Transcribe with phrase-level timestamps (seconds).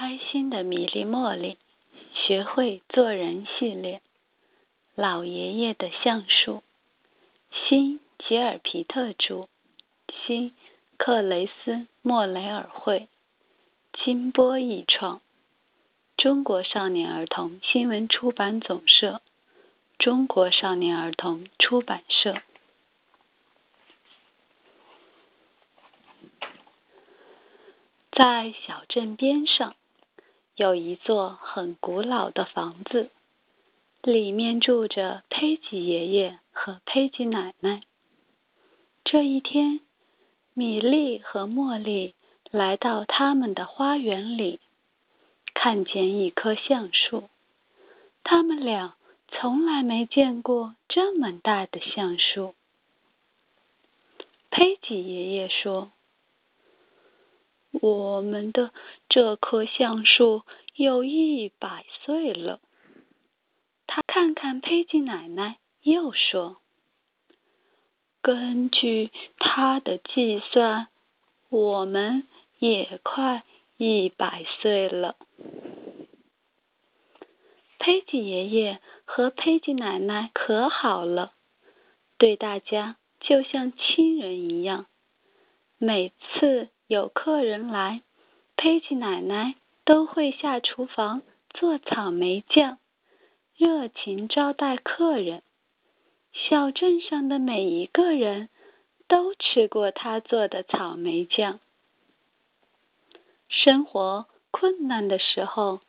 [0.00, 1.58] 开心的米粒茉莉
[2.14, 4.00] 学会做人系列，
[4.94, 6.62] 老爷爷的橡树，
[7.50, 9.48] 新吉尔皮特著，
[10.24, 10.54] 新
[10.96, 13.08] 克雷斯莫雷尔绘，
[13.92, 15.20] 金波译创，
[16.16, 19.20] 中国少年儿童新闻出版总社，
[19.98, 22.36] 中国少年儿童出版社。
[28.12, 29.74] 在小镇边上，
[30.58, 33.10] 有一座很古老的房子，
[34.02, 37.82] 里面住着佩吉爷爷和佩吉奶奶。
[39.04, 39.78] 这一天，
[40.54, 42.16] 米莉和茉莉
[42.50, 44.58] 来到他们的花园里，
[45.54, 47.28] 看见一棵橡树。
[48.24, 48.96] 他们俩
[49.28, 52.56] 从来没见过这么大的橡树。
[54.50, 55.92] 佩吉爷爷说。
[57.80, 58.72] 我们的
[59.20, 60.44] 这棵橡树
[60.76, 62.60] 有一百岁了。
[63.84, 66.58] 他看看佩吉奶奶，又说
[68.22, 70.86] ：“根据他的计算，
[71.48, 72.28] 我们
[72.60, 73.42] 也快
[73.76, 75.16] 一百岁了。”
[77.80, 81.32] 佩吉爷爷和佩吉奶奶可好了，
[82.18, 84.86] 对大家就像亲人一样。
[85.76, 86.68] 每次。
[86.88, 88.00] 有客人来，
[88.60, 92.78] 佩奇奶奶都会下厨房做草莓酱，
[93.56, 95.44] 热情招待客人。
[96.32, 98.48] 小镇上的每一个人
[99.06, 101.60] 都吃过她做的草莓酱。
[103.48, 105.80] 生活困难的时候，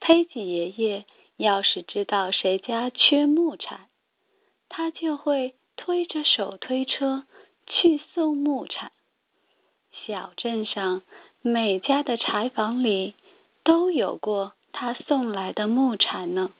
[0.00, 3.86] 佩奇爷爷要是知道谁家缺木柴，
[4.68, 7.24] 他就会推着手推车
[7.68, 8.90] 去送木柴。
[10.04, 11.02] 小镇上
[11.42, 13.14] 每家的柴房里
[13.62, 16.50] 都有过他送来的木柴呢。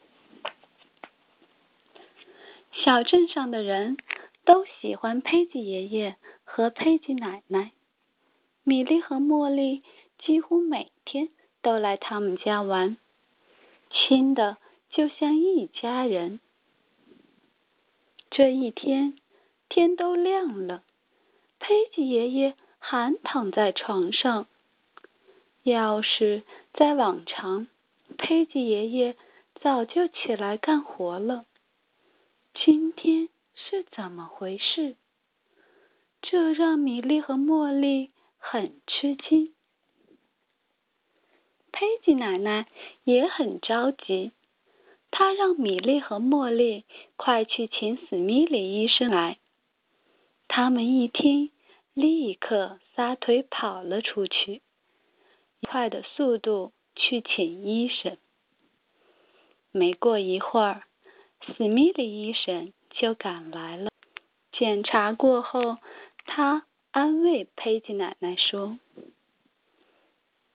[2.72, 3.96] 小镇上的人
[4.44, 7.72] 都喜欢佩吉爷爷和佩吉奶奶，
[8.62, 9.82] 米莉和茉莉
[10.18, 11.28] 几乎每天
[11.60, 12.96] 都来他们家玩，
[13.90, 14.58] 亲的
[14.90, 16.40] 就像一家人。
[18.30, 19.18] 这一天
[19.68, 20.82] 天都亮了，
[21.58, 22.54] 佩吉爷爷。
[22.80, 24.46] 还躺在床上。
[25.68, 26.42] 要是
[26.72, 27.68] 在往常，
[28.16, 29.16] 佩吉爷爷
[29.60, 31.44] 早就起来干活了。
[32.54, 34.96] 今天是怎么回事？
[36.22, 39.54] 这让米莉和茉莉很吃惊。
[41.72, 42.66] 佩吉奶奶
[43.04, 44.32] 也很着急，
[45.10, 46.84] 她让米莉和茉莉
[47.16, 49.38] 快去请史密里医生来。
[50.48, 51.50] 他们一听。
[51.94, 54.62] 立刻撒腿跑了出去，
[55.62, 58.16] 快的速度去请医生。
[59.70, 60.84] 没过一会儿，
[61.40, 63.90] 史密里医生就赶来了。
[64.52, 65.78] 检查过后，
[66.24, 68.78] 他安慰佩吉奶奶说：“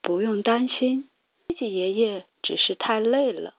[0.02, 1.09] 不用担心，
[1.47, 3.56] 佩吉爷爷只是太累了，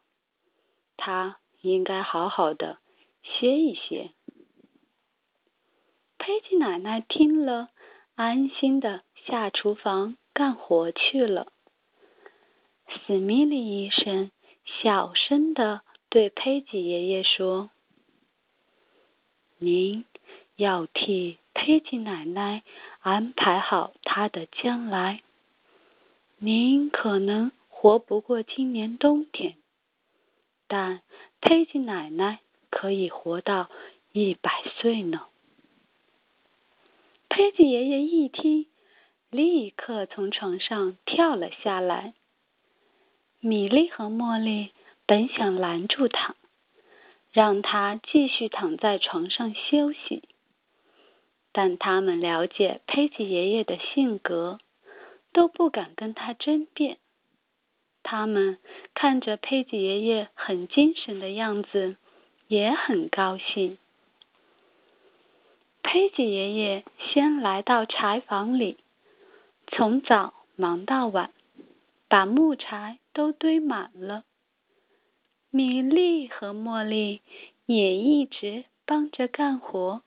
[0.96, 2.78] 他应该好好的
[3.22, 4.12] 歇一歇。”
[6.18, 7.68] 佩吉奶奶听了。
[8.16, 11.52] 安心的下厨房干活去了。
[12.86, 14.30] 史密利医生
[14.64, 17.70] 小声的对佩吉爷爷说
[19.58, 20.04] ：“您
[20.56, 22.62] 要替佩吉奶奶
[23.00, 25.22] 安排好她的将来。
[26.36, 29.56] 您可能活不过今年冬天，
[30.66, 31.00] 但
[31.40, 32.40] 佩吉奶奶
[32.70, 33.70] 可以活到
[34.12, 35.26] 一百岁呢。”
[37.30, 38.66] 佩吉爷爷一听，
[39.34, 42.14] 立刻从床上跳了下来。
[43.40, 44.70] 米莉和茉莉
[45.06, 46.36] 本想拦住他，
[47.32, 50.22] 让他继续躺在床上休息，
[51.50, 54.60] 但他们了解佩吉爷爷的性格，
[55.32, 56.98] 都不敢跟他争辩。
[58.04, 58.58] 他们
[58.94, 61.96] 看着佩吉爷爷很精神的样子，
[62.46, 63.78] 也很高兴。
[65.82, 68.78] 佩吉爷爷先来到柴房里，
[69.66, 71.32] 从早忙到晚，
[72.08, 74.24] 把木柴都堆满了。
[75.50, 77.22] 米粒和茉莉
[77.66, 80.02] 也一直帮着干活，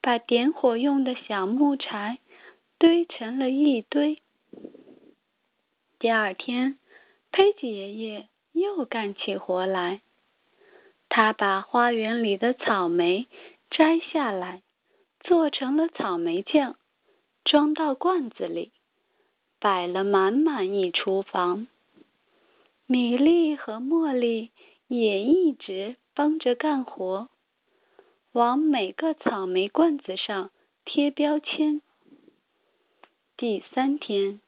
[0.00, 2.18] 把点火用的小木柴
[2.78, 4.22] 堆成了一堆。
[5.98, 6.78] 第二天，
[7.32, 10.00] 佩吉爷爷又干起活来，
[11.08, 13.28] 他把花园里的草莓
[13.70, 14.62] 摘下来。
[15.24, 16.76] 做成了草莓酱，
[17.48, 18.72] 装到罐子里，
[19.58, 21.66] 摆了满满一厨房。
[22.84, 24.50] 米粒和茉莉
[24.86, 27.30] 也一直帮着干活，
[28.32, 30.50] 往每个草莓罐子上
[30.84, 31.80] 贴标签。
[33.38, 34.42] 第三天，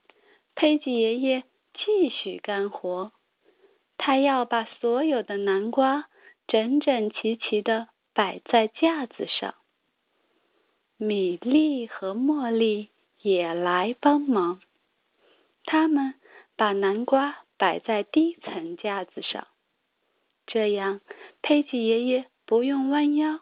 [0.55, 3.13] 佩吉爷爷继续干活，
[3.97, 6.11] 他要把所有的南瓜
[6.47, 9.55] 整整齐齐的摆在架子上。
[11.03, 12.91] 米粒和茉莉
[13.23, 14.61] 也来帮忙，
[15.65, 16.13] 他们
[16.57, 19.49] 把南瓜摆在低层架子上，
[20.47, 21.01] 这样
[21.41, 23.41] 佩吉爷爷不用弯腰，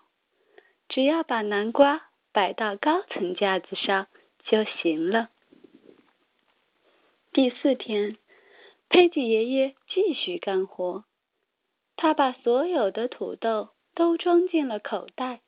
[0.88, 4.06] 只要把南瓜摆到高层架子上
[4.44, 5.31] 就行了。
[7.32, 8.19] 第四天，
[8.88, 11.02] 佩吉爷爷继续干活。
[11.96, 15.40] 他把所有的土豆都装进了口袋，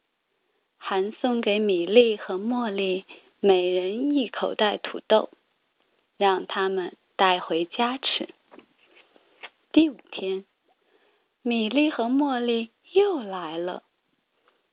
[0.82, 3.04] 还送给米粒和茉莉
[3.38, 5.30] 每人一口袋土豆，
[6.16, 8.30] 让他们带回家吃。
[9.70, 10.46] 第五天，
[11.42, 13.84] 米粒和茉莉又来了。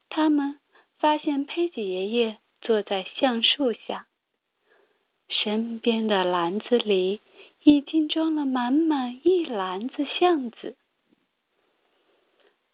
[0.10, 0.60] 他们
[0.98, 4.08] 发现佩吉爷爷坐在橡树下。
[5.28, 7.20] 身边的篮子里
[7.62, 10.78] 已经装了满满一篮子橡子。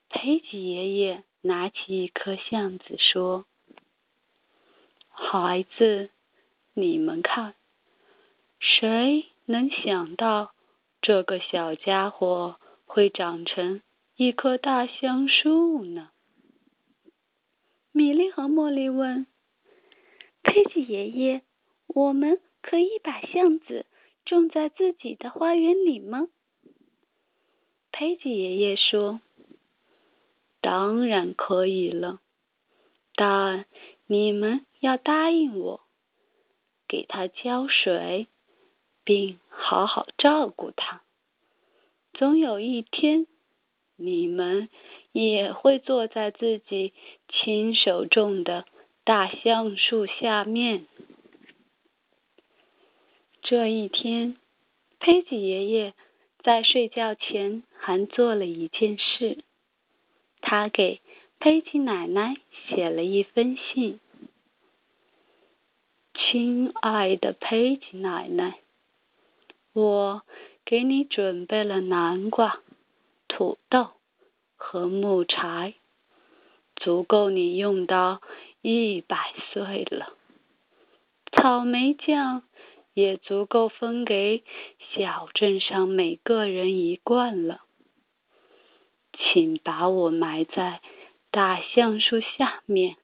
[0.07, 3.45] 佩吉爷爷拿起一颗橡子说
[5.09, 6.09] ：“孩子，
[6.73, 7.55] 你们看，
[8.59, 10.55] 谁能想到
[11.01, 13.81] 这个小家伙会长成
[14.15, 16.09] 一棵大橡树呢？”
[17.91, 19.27] 米莉和茉莉问
[20.43, 21.41] ：“佩吉爷爷。”
[21.95, 23.85] 我们可以把橡子
[24.25, 26.27] 种在自己的花园里吗？
[27.91, 29.21] 佩吉爷爷说
[30.63, 32.21] ：“当然可以了，
[33.15, 33.65] 但
[34.07, 35.81] 你们要答应我，
[36.87, 38.27] 给它浇水，
[39.03, 41.01] 并好好照顾它。
[42.13, 43.27] 总有一天，
[43.97, 44.69] 你们
[45.11, 46.93] 也会坐在自己
[47.27, 48.63] 亲手种的
[49.03, 50.85] 大橡树下面。”
[53.43, 54.37] 这一天，
[54.97, 55.93] 佩吉爷爷
[56.41, 59.43] 在睡觉前还做了一件事。
[60.43, 61.01] 他给
[61.39, 62.35] 佩吉奶奶
[62.67, 63.99] 写了一封信
[66.13, 68.59] ：“亲爱的佩吉奶奶，
[69.73, 70.21] 我
[70.63, 72.59] 给你准备了南瓜、
[73.27, 73.91] 土豆
[74.55, 75.73] 和木柴，
[76.75, 78.21] 足够你用到
[78.61, 80.13] 一百岁了。
[81.31, 82.43] 草莓酱。”
[82.95, 84.43] 也足够分给
[84.91, 87.63] 小镇上每个人一罐了。
[89.13, 90.81] 请把我埋在
[91.31, 92.97] 大橡树下面，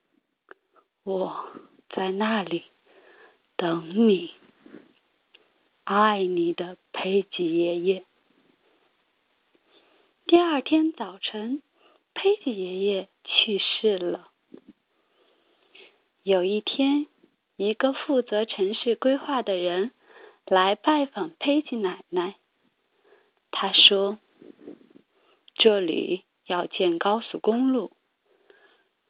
[1.03, 1.47] 我
[1.89, 2.65] 在那里
[3.56, 4.33] 等你。
[5.83, 8.06] 爱你的佩吉爷爷。
[10.25, 11.61] 第二天早晨，
[12.13, 14.29] 佩吉爷爷去世了。
[16.23, 17.07] 有一天。
[17.62, 19.91] 一个负责城市规划的人
[20.45, 22.35] 来拜访佩吉奶奶。
[23.51, 24.17] 他说
[25.59, 27.91] ：“这里要建高速公路，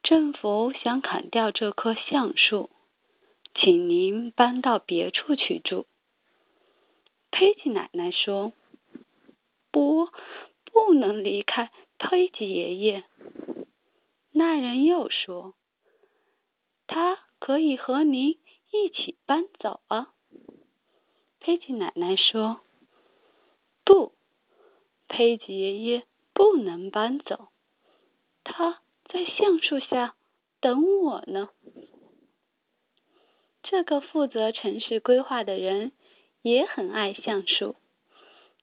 [0.02, 2.68] 政府想砍掉这棵橡树，
[3.54, 5.86] 请您搬到别处去住。”
[7.32, 8.52] 佩吉奶奶说
[9.72, 10.10] ：“不，
[10.64, 13.04] 不能离开佩吉爷爷。”
[14.32, 15.54] 那人又说
[16.86, 18.38] ：“他。”可以和您
[18.70, 20.12] 一起搬走啊，
[21.40, 22.60] 佩吉奶奶说
[23.82, 24.12] ：“不，
[25.08, 26.06] 佩吉爷爷
[26.40, 27.48] 不能搬走，
[28.44, 30.14] 他在橡树下
[30.58, 31.50] 等我呢。”
[33.62, 35.92] 这个负责城市规划的人
[36.40, 37.76] 也很爱橡树，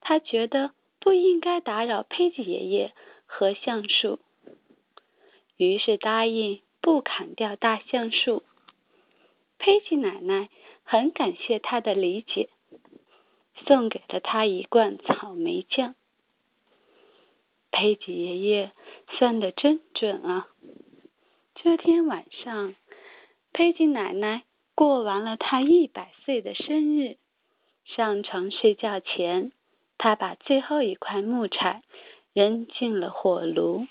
[0.00, 2.92] 他觉得不应该打扰佩吉爷爷
[3.26, 4.18] 和橡树，
[5.56, 8.42] 于是答应不砍掉大橡树。
[9.56, 10.50] 佩吉奶奶
[10.82, 12.50] 很感谢他的理解，
[13.68, 15.94] 送给了他一罐草莓酱。
[17.78, 18.72] 佩吉爷爷
[19.08, 20.48] 算的真准啊！
[21.54, 22.74] 这天晚上，
[23.52, 24.42] 佩吉奶奶
[24.74, 27.18] 过完了她一百岁的生日。
[27.84, 29.52] 上床睡觉前，
[29.96, 31.84] 她把最后一块木柴
[32.32, 33.86] 扔进了火炉。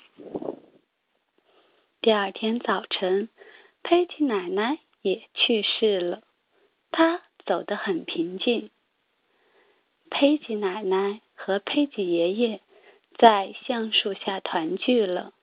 [2.01, 3.29] 第二天早晨，
[3.84, 4.79] 佩吉奶奶。
[5.01, 6.24] 也去世了，
[6.91, 8.70] 他走得很平静。
[10.10, 12.60] 佩吉奶奶和佩吉爷爷
[13.17, 15.33] 在橡树下团聚了。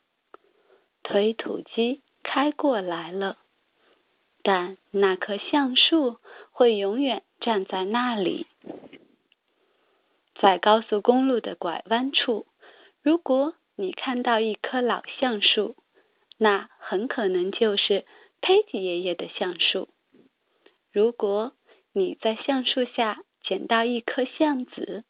[1.02, 3.36] 推土机开过来了，
[4.42, 6.18] 但那棵橡树
[6.52, 8.46] 会永远站在那里。
[10.36, 12.46] 在高速公路的拐弯处，
[13.02, 15.76] 如果你看到一棵老橡树，
[16.38, 18.06] 那很可能就是
[18.40, 19.88] 佩吉爷爷的橡树。
[20.92, 21.52] 如果
[21.92, 25.04] 你在橡树下捡到一颗橡子，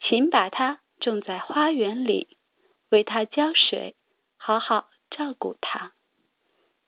[0.00, 2.36] 请把它种在花园里，
[2.90, 3.96] 为它浇水，
[4.36, 5.92] 好好照顾它。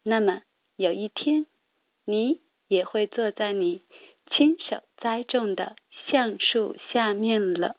[0.05, 0.43] 那么
[0.77, 1.47] 有一天，
[2.05, 3.83] 你也会坐在你
[4.31, 5.77] 亲手栽种的
[6.07, 7.77] 橡树下面了。